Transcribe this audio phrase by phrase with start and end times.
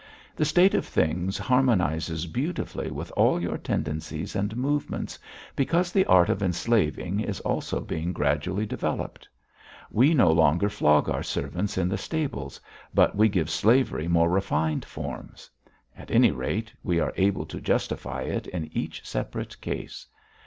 [0.35, 5.19] The state of things harmonises beautifully with all your tendencies and movements,
[5.55, 9.29] because the art of enslaving is also being gradually developed.
[9.91, 12.59] We no longer flog our servants in the stables,
[12.95, 15.51] but we give slavery more refined forms;
[15.95, 20.07] at any rate, we are able to justify it in each separate case.